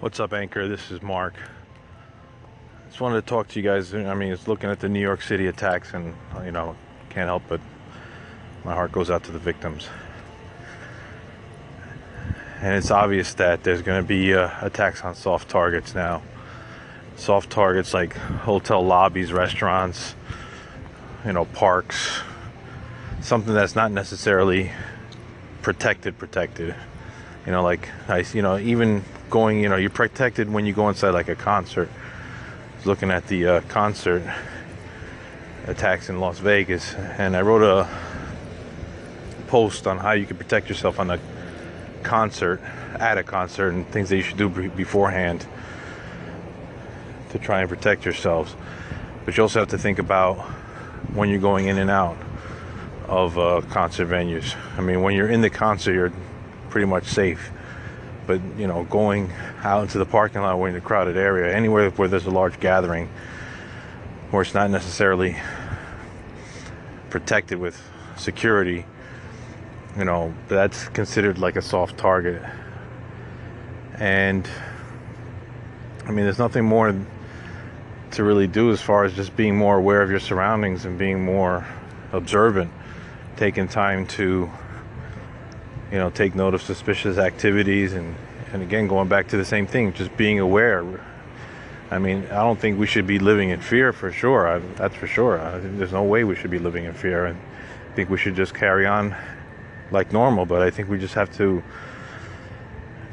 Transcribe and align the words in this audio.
What's 0.00 0.18
up, 0.18 0.32
Anchor? 0.32 0.66
This 0.66 0.90
is 0.90 1.02
Mark. 1.02 1.34
Just 2.88 3.02
wanted 3.02 3.20
to 3.20 3.26
talk 3.26 3.48
to 3.48 3.60
you 3.60 3.62
guys. 3.68 3.92
I 3.94 4.14
mean, 4.14 4.32
it's 4.32 4.48
looking 4.48 4.70
at 4.70 4.80
the 4.80 4.88
New 4.88 4.98
York 4.98 5.20
City 5.20 5.46
attacks, 5.46 5.92
and 5.92 6.14
you 6.42 6.52
know, 6.52 6.74
can't 7.10 7.26
help 7.26 7.42
but 7.50 7.60
my 8.64 8.72
heart 8.72 8.92
goes 8.92 9.10
out 9.10 9.24
to 9.24 9.30
the 9.30 9.38
victims. 9.38 9.90
And 12.62 12.76
it's 12.76 12.90
obvious 12.90 13.34
that 13.34 13.62
there's 13.62 13.82
going 13.82 14.02
to 14.02 14.08
be 14.08 14.32
uh, 14.32 14.48
attacks 14.62 15.02
on 15.02 15.14
soft 15.14 15.50
targets 15.50 15.94
now. 15.94 16.22
Soft 17.16 17.50
targets 17.50 17.92
like 17.92 18.14
hotel 18.14 18.82
lobbies, 18.82 19.34
restaurants, 19.34 20.14
you 21.26 21.34
know, 21.34 21.44
parks. 21.44 22.20
Something 23.20 23.52
that's 23.52 23.76
not 23.76 23.92
necessarily 23.92 24.72
protected, 25.60 26.16
protected. 26.16 26.74
You 27.50 27.56
know, 27.56 27.64
like 27.64 27.88
I, 28.08 28.24
you 28.32 28.42
know, 28.42 28.58
even 28.58 29.02
going, 29.28 29.60
you 29.60 29.68
know, 29.68 29.74
you're 29.74 29.90
protected 29.90 30.48
when 30.48 30.66
you 30.66 30.72
go 30.72 30.88
inside 30.88 31.10
like 31.10 31.28
a 31.28 31.34
concert. 31.34 31.90
looking 32.84 33.10
at 33.10 33.26
the 33.26 33.44
uh, 33.44 33.60
concert 33.62 34.22
attacks 35.66 36.08
in 36.08 36.20
Las 36.20 36.38
Vegas, 36.38 36.94
and 36.94 37.36
I 37.36 37.40
wrote 37.40 37.64
a 37.64 37.88
post 39.48 39.88
on 39.88 39.98
how 39.98 40.12
you 40.12 40.26
can 40.26 40.36
protect 40.36 40.68
yourself 40.68 41.00
on 41.00 41.10
a 41.10 41.18
concert, 42.04 42.60
at 43.00 43.18
a 43.18 43.24
concert, 43.24 43.70
and 43.70 43.84
things 43.88 44.10
that 44.10 44.16
you 44.18 44.22
should 44.22 44.38
do 44.38 44.48
beforehand 44.48 45.44
to 47.30 47.38
try 47.40 47.62
and 47.62 47.68
protect 47.68 48.04
yourselves. 48.04 48.54
But 49.24 49.36
you 49.36 49.42
also 49.42 49.58
have 49.58 49.70
to 49.70 49.78
think 49.78 49.98
about 49.98 50.36
when 51.14 51.28
you're 51.28 51.40
going 51.40 51.66
in 51.66 51.78
and 51.78 51.90
out 51.90 52.16
of 53.08 53.36
uh, 53.36 53.62
concert 53.70 54.06
venues. 54.06 54.54
I 54.78 54.82
mean, 54.82 55.02
when 55.02 55.16
you're 55.16 55.28
in 55.28 55.40
the 55.40 55.50
concert, 55.50 55.94
you're 55.94 56.12
pretty 56.70 56.86
much 56.86 57.04
safe 57.04 57.50
but 58.30 58.40
you 58.56 58.68
know, 58.68 58.84
going 58.84 59.28
out 59.64 59.82
into 59.82 59.98
the 59.98 60.06
parking 60.06 60.40
lot, 60.40 60.56
when 60.56 60.70
in 60.70 60.76
a 60.76 60.80
crowded 60.80 61.16
area, 61.16 61.52
anywhere 61.52 61.90
where 61.90 62.06
there's 62.06 62.26
a 62.26 62.30
large 62.30 62.60
gathering, 62.60 63.08
where 64.30 64.42
it's 64.42 64.54
not 64.54 64.70
necessarily 64.70 65.36
protected 67.08 67.58
with 67.58 67.82
security, 68.16 68.86
you 69.98 70.04
know, 70.04 70.32
that's 70.46 70.88
considered 70.90 71.38
like 71.38 71.56
a 71.56 71.62
soft 71.62 71.98
target. 71.98 72.40
And 73.94 74.48
I 76.06 76.12
mean, 76.12 76.24
there's 76.24 76.38
nothing 76.38 76.64
more 76.64 76.94
to 78.12 78.22
really 78.22 78.46
do 78.46 78.70
as 78.70 78.80
far 78.80 79.02
as 79.02 79.12
just 79.14 79.34
being 79.34 79.56
more 79.56 79.76
aware 79.76 80.02
of 80.02 80.10
your 80.10 80.20
surroundings 80.20 80.84
and 80.84 80.96
being 80.96 81.24
more 81.24 81.66
observant, 82.12 82.70
taking 83.36 83.66
time 83.66 84.06
to 84.06 84.48
you 85.90 85.98
know, 85.98 86.10
take 86.10 86.34
note 86.34 86.54
of 86.54 86.62
suspicious 86.62 87.18
activities 87.18 87.92
and, 87.94 88.14
and 88.52 88.62
again, 88.62 88.86
going 88.86 89.08
back 89.08 89.28
to 89.28 89.36
the 89.36 89.44
same 89.44 89.66
thing, 89.66 89.92
just 89.92 90.16
being 90.16 90.38
aware. 90.38 90.84
I 91.90 91.98
mean, 91.98 92.24
I 92.26 92.42
don't 92.42 92.58
think 92.58 92.78
we 92.78 92.86
should 92.86 93.06
be 93.06 93.18
living 93.18 93.50
in 93.50 93.60
fear 93.60 93.92
for 93.92 94.12
sure. 94.12 94.48
I, 94.48 94.58
that's 94.76 94.94
for 94.94 95.08
sure. 95.08 95.40
I, 95.40 95.58
there's 95.58 95.92
no 95.92 96.04
way 96.04 96.22
we 96.22 96.36
should 96.36 96.50
be 96.50 96.60
living 96.60 96.84
in 96.84 96.94
fear. 96.94 97.26
And 97.26 97.38
I 97.90 97.94
think 97.94 98.10
we 98.10 98.18
should 98.18 98.36
just 98.36 98.54
carry 98.54 98.86
on 98.86 99.16
like 99.90 100.12
normal. 100.12 100.46
But 100.46 100.62
I 100.62 100.70
think 100.70 100.88
we 100.88 100.98
just 100.98 101.14
have 101.14 101.34
to 101.38 101.62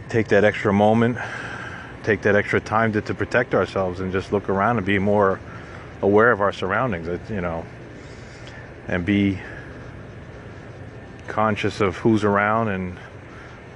take 0.10 0.28
that 0.28 0.44
extra 0.44 0.72
moment, 0.72 1.18
take 2.04 2.22
that 2.22 2.36
extra 2.36 2.62
time 2.62 2.94
to, 2.94 3.02
to 3.02 3.14
protect 3.16 3.56
ourselves 3.56 4.00
and 4.00 4.12
just 4.12 4.32
look 4.32 4.50
around 4.50 4.78
and 4.78 4.86
be 4.86 5.00
more 5.00 5.40
aware 6.04 6.32
of 6.32 6.42
our 6.42 6.54
surroundings, 6.54 7.08
you 7.30 7.42
know, 7.42 7.66
and 8.88 9.04
be 9.04 9.40
conscious 11.28 11.82
of 11.82 11.98
who's 11.98 12.24
around 12.24 12.70
and 12.70 12.98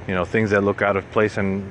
you 0.07 0.15
know 0.15 0.25
things 0.25 0.49
that 0.51 0.61
look 0.63 0.81
out 0.81 0.97
of 0.97 1.09
place 1.11 1.37
and 1.37 1.63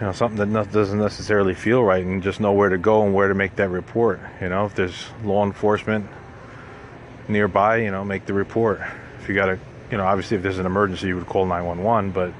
you 0.00 0.06
know 0.06 0.12
something 0.12 0.52
that 0.52 0.72
doesn't 0.72 0.98
necessarily 0.98 1.54
feel 1.54 1.82
right 1.82 2.04
and 2.04 2.22
just 2.22 2.40
know 2.40 2.52
where 2.52 2.70
to 2.70 2.78
go 2.78 3.04
and 3.04 3.14
where 3.14 3.28
to 3.28 3.34
make 3.34 3.56
that 3.56 3.68
report. 3.68 4.20
You 4.40 4.48
know 4.48 4.66
if 4.66 4.74
there's 4.74 5.06
law 5.22 5.44
enforcement 5.44 6.06
nearby 7.28 7.76
you 7.78 7.90
know 7.90 8.04
make 8.04 8.26
the 8.26 8.34
report. 8.34 8.80
If 9.20 9.28
you 9.28 9.34
got 9.34 9.46
to 9.46 9.58
you 9.90 9.96
know 9.96 10.04
obviously 10.04 10.36
if 10.36 10.42
there's 10.42 10.58
an 10.58 10.66
emergency 10.66 11.08
you 11.08 11.16
would 11.16 11.26
call 11.26 11.46
911 11.46 12.10
but 12.12 12.32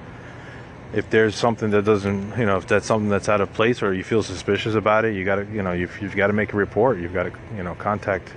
if 0.93 1.09
there's 1.11 1.37
something 1.37 1.71
that 1.71 1.85
doesn't 1.85 2.37
you 2.37 2.47
know 2.47 2.57
if 2.57 2.67
that's 2.67 2.87
something 2.87 3.09
that's 3.09 3.29
out 3.29 3.41
of 3.41 3.53
place 3.53 3.83
or 3.83 3.95
you 3.95 4.03
feel 4.03 4.23
suspicious 4.23 4.75
about 4.75 5.05
it 5.05 5.15
you 5.15 5.25
got 5.25 5.37
to 5.37 5.47
you 5.53 5.63
know 5.63 5.73
you've, 5.73 6.01
you've 6.03 6.17
got 6.17 6.29
to 6.29 6.33
make 6.33 6.53
a 6.53 6.57
report. 6.57 6.99
You've 6.99 7.15
got 7.15 7.25
to 7.25 7.33
you 7.57 7.63
know 7.63 7.75
contact 7.75 8.33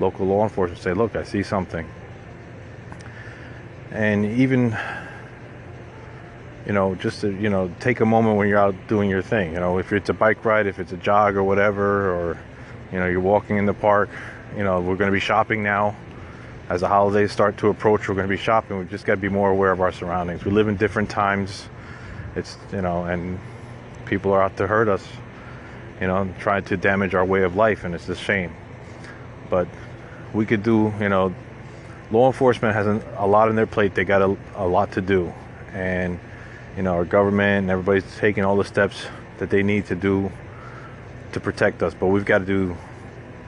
local 0.00 0.26
law 0.26 0.42
enforcement 0.42 0.82
say 0.82 0.92
look 0.92 1.16
i 1.16 1.22
see 1.22 1.42
something 1.42 1.88
and 3.92 4.24
even 4.24 4.76
you 6.66 6.72
know 6.72 6.94
just 6.96 7.20
to 7.20 7.32
you 7.32 7.48
know 7.48 7.72
take 7.80 8.00
a 8.00 8.06
moment 8.06 8.36
when 8.36 8.48
you're 8.48 8.58
out 8.58 8.74
doing 8.88 9.08
your 9.08 9.22
thing 9.22 9.52
you 9.52 9.60
know 9.60 9.78
if 9.78 9.92
it's 9.92 10.08
a 10.08 10.14
bike 10.14 10.44
ride 10.44 10.66
if 10.66 10.78
it's 10.78 10.92
a 10.92 10.96
jog 10.96 11.36
or 11.36 11.44
whatever 11.44 12.10
or 12.10 12.38
you 12.92 12.98
know 12.98 13.06
you're 13.06 13.20
walking 13.20 13.56
in 13.56 13.66
the 13.66 13.74
park 13.74 14.10
you 14.56 14.64
know 14.64 14.80
we're 14.80 14.96
going 14.96 15.08
to 15.08 15.12
be 15.12 15.20
shopping 15.20 15.62
now. 15.62 15.94
As 16.68 16.80
the 16.80 16.88
holidays 16.88 17.30
start 17.30 17.58
to 17.58 17.68
approach 17.68 18.08
we're 18.08 18.16
going 18.16 18.26
to 18.26 18.34
be 18.34 18.42
shopping. 18.42 18.78
We 18.78 18.86
just 18.86 19.04
got 19.04 19.14
to 19.14 19.20
be 19.20 19.28
more 19.28 19.50
aware 19.50 19.70
of 19.70 19.80
our 19.80 19.92
surroundings. 19.92 20.44
We 20.44 20.50
live 20.50 20.66
in 20.66 20.76
different 20.76 21.08
times. 21.08 21.68
It's 22.34 22.58
you 22.72 22.82
know 22.82 23.04
and 23.04 23.38
people 24.04 24.32
are 24.32 24.42
out 24.42 24.56
to 24.56 24.66
hurt 24.66 24.88
us 24.88 25.06
you 26.00 26.06
know 26.06 26.32
trying 26.38 26.64
to 26.64 26.76
damage 26.76 27.14
our 27.14 27.24
way 27.24 27.42
of 27.42 27.54
life 27.54 27.84
and 27.84 27.94
it's 27.94 28.08
a 28.08 28.16
shame. 28.16 28.54
But 29.50 29.68
we 30.32 30.44
could 30.46 30.62
do 30.62 30.92
you 31.00 31.08
know 31.08 31.34
law 32.10 32.26
enforcement 32.26 32.74
has 32.74 32.86
a 32.86 33.26
lot 33.26 33.48
on 33.48 33.56
their 33.56 33.66
plate. 33.66 33.94
They 33.94 34.04
got 34.04 34.22
a, 34.22 34.36
a 34.54 34.66
lot 34.66 34.92
to 34.92 35.00
do, 35.00 35.32
and 35.72 36.18
you 36.76 36.82
know 36.82 36.94
our 36.94 37.04
government 37.04 37.64
and 37.64 37.70
everybody's 37.70 38.16
taking 38.16 38.44
all 38.44 38.56
the 38.56 38.64
steps 38.64 39.06
that 39.38 39.50
they 39.50 39.62
need 39.62 39.86
to 39.86 39.94
do 39.94 40.30
to 41.32 41.40
protect 41.40 41.82
us. 41.82 41.94
But 41.94 42.06
we've 42.06 42.24
got 42.24 42.38
to 42.38 42.46
do 42.46 42.76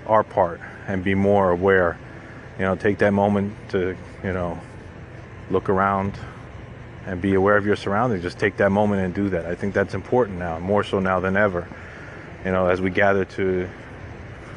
our 0.07 0.25
part 0.25 0.61
and 0.87 1.05
be 1.05 1.15
more 1.15 1.51
aware. 1.51 1.99
You 2.59 2.65
know, 2.65 2.75
take 2.75 2.99
that 2.99 3.13
moment 3.13 3.55
to 3.71 3.97
you 4.23 4.33
know 4.33 4.61
look 5.51 5.69
around 5.69 6.19
and 7.07 7.23
be 7.23 7.35
aware 7.35 7.57
of 7.57 7.65
your 7.65 7.77
surroundings. 7.77 8.23
Just 8.23 8.39
take 8.39 8.57
that 8.59 8.71
moment 8.71 9.03
and 9.03 9.15
do 9.15 9.31
that. 9.31 9.47
I 9.47 9.55
think 9.55 9.73
that's 9.73 9.95
important 9.95 10.39
now, 10.39 10.59
more 10.59 10.85
so 10.85 11.01
now 11.01 11.21
than 11.21 11.37
ever. 11.37 11.67
You 12.45 12.53
know, 12.53 12.67
as 12.67 12.81
we 12.81 12.91
gather 12.91 13.25
to 13.25 13.69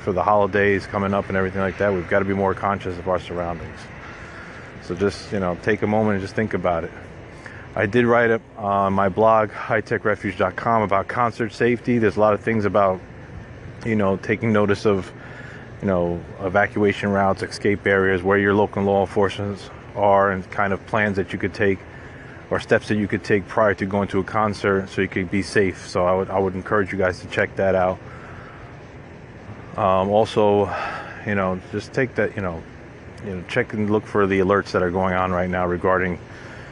for 0.03 0.11
the 0.11 0.23
holidays 0.23 0.85
coming 0.87 1.13
up 1.13 1.27
and 1.27 1.37
everything 1.37 1.61
like 1.61 1.77
that, 1.77 1.93
we've 1.93 2.07
got 2.09 2.19
to 2.19 2.25
be 2.25 2.33
more 2.33 2.53
conscious 2.53 2.97
of 2.97 3.07
our 3.07 3.19
surroundings. 3.19 3.79
So 4.83 4.95
just, 4.95 5.31
you 5.31 5.39
know, 5.39 5.57
take 5.61 5.81
a 5.83 5.87
moment 5.87 6.15
and 6.15 6.21
just 6.21 6.35
think 6.35 6.53
about 6.53 6.83
it. 6.83 6.91
I 7.75 7.85
did 7.85 8.05
write 8.05 8.31
up 8.31 8.41
on 8.57 8.93
my 8.93 9.09
blog, 9.09 9.49
hightechrefuge.com, 9.49 10.81
about 10.81 11.07
concert 11.07 11.53
safety. 11.53 11.99
There's 11.99 12.17
a 12.17 12.19
lot 12.19 12.33
of 12.33 12.41
things 12.41 12.65
about, 12.65 12.99
you 13.85 13.95
know, 13.95 14.17
taking 14.17 14.51
notice 14.51 14.85
of, 14.85 15.11
you 15.81 15.87
know, 15.87 16.19
evacuation 16.41 17.09
routes, 17.09 17.43
escape 17.43 17.87
areas, 17.87 18.21
where 18.21 18.37
your 18.37 18.53
local 18.53 18.83
law 18.83 19.01
enforcement 19.01 19.69
are, 19.95 20.31
and 20.31 20.49
kind 20.51 20.73
of 20.73 20.85
plans 20.87 21.15
that 21.15 21.31
you 21.31 21.39
could 21.39 21.53
take 21.53 21.79
or 22.49 22.59
steps 22.59 22.89
that 22.89 22.97
you 22.97 23.07
could 23.07 23.23
take 23.23 23.47
prior 23.47 23.73
to 23.73 23.85
going 23.85 24.09
to 24.09 24.19
a 24.19 24.23
concert 24.23 24.89
so 24.89 25.01
you 25.01 25.07
could 25.07 25.31
be 25.31 25.41
safe. 25.41 25.87
So 25.87 26.05
I 26.05 26.13
would, 26.13 26.29
I 26.29 26.37
would 26.37 26.53
encourage 26.53 26.91
you 26.91 26.97
guys 26.97 27.21
to 27.21 27.27
check 27.27 27.55
that 27.55 27.75
out. 27.75 27.97
Um, 29.77 30.09
also, 30.09 30.73
you 31.25 31.35
know, 31.35 31.59
just 31.71 31.93
take 31.93 32.15
that, 32.15 32.35
you 32.35 32.41
know, 32.41 32.61
you 33.25 33.35
know, 33.35 33.43
check 33.47 33.73
and 33.73 33.89
look 33.89 34.05
for 34.05 34.27
the 34.27 34.39
alerts 34.39 34.71
that 34.71 34.83
are 34.83 34.91
going 34.91 35.13
on 35.13 35.31
right 35.31 35.49
now 35.49 35.65
regarding 35.65 36.19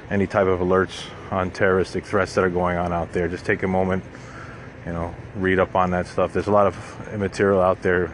any 0.09 0.27
type 0.27 0.47
of 0.47 0.59
alerts 0.59 1.05
on 1.31 1.51
terroristic 1.51 2.05
threats 2.05 2.33
that 2.35 2.43
are 2.43 2.49
going 2.49 2.77
on 2.77 2.91
out 2.91 3.13
there. 3.13 3.27
Just 3.27 3.45
take 3.45 3.63
a 3.63 3.67
moment, 3.67 4.03
you 4.85 4.91
know, 4.91 5.13
read 5.35 5.59
up 5.59 5.75
on 5.75 5.91
that 5.91 6.07
stuff. 6.07 6.33
There's 6.33 6.47
a 6.47 6.51
lot 6.51 6.67
of 6.67 7.17
material 7.17 7.61
out 7.61 7.81
there 7.81 8.13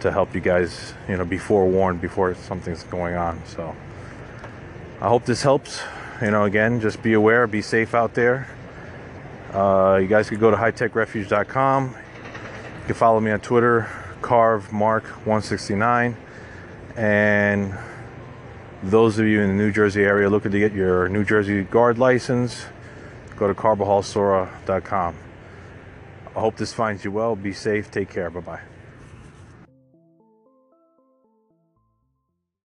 to 0.00 0.10
help 0.10 0.34
you 0.34 0.40
guys, 0.40 0.94
you 1.08 1.16
know, 1.16 1.24
be 1.24 1.38
forewarned 1.38 2.00
before 2.00 2.34
something's 2.34 2.84
going 2.84 3.14
on. 3.14 3.42
So 3.46 3.74
I 5.00 5.08
hope 5.08 5.26
this 5.26 5.42
helps. 5.42 5.82
You 6.22 6.30
know, 6.30 6.44
again, 6.44 6.80
just 6.80 7.02
be 7.02 7.12
aware, 7.12 7.46
be 7.46 7.62
safe 7.62 7.94
out 7.94 8.14
there. 8.14 8.48
Uh, 9.52 9.98
you 10.00 10.06
guys 10.06 10.30
could 10.30 10.40
go 10.40 10.50
to 10.50 10.56
hightechrefuge.com 10.56 11.96
you 12.82 12.86
can 12.86 12.94
follow 12.96 13.20
me 13.20 13.30
on 13.30 13.38
Twitter, 13.38 13.88
Carve 14.22 14.72
Mark 14.72 15.04
169. 15.24 16.16
And 16.96 17.78
those 18.82 19.20
of 19.20 19.26
you 19.26 19.40
in 19.40 19.56
the 19.56 19.62
New 19.62 19.70
Jersey 19.70 20.02
area 20.02 20.28
looking 20.28 20.50
to 20.50 20.58
get 20.58 20.72
your 20.72 21.08
New 21.08 21.24
Jersey 21.24 21.62
guard 21.62 21.98
license, 21.98 22.66
go 23.36 23.46
to 23.46 23.54
carbahalsora.com. 23.54 25.14
I 26.34 26.40
hope 26.40 26.56
this 26.56 26.72
finds 26.72 27.04
you 27.04 27.12
well. 27.12 27.36
Be 27.36 27.52
safe. 27.52 27.88
Take 27.88 28.10
care. 28.10 28.30
Bye 28.30 28.40
bye. 28.40 28.71